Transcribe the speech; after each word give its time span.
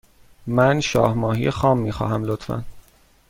من 0.47 0.79
شاه 0.81 1.13
ماهی 1.13 1.51
خام 1.51 1.79
می 1.79 1.91
خواهم، 1.91 2.23
لطفا. 2.23 2.63